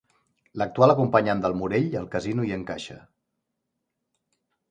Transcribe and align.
L'actual 0.61 0.93
acompanyant 0.93 1.43
del 1.43 1.53
Morell 1.59 1.93
al 2.01 2.09
casino 2.15 2.47
hi 2.47 2.53
encaixa. 2.57 2.99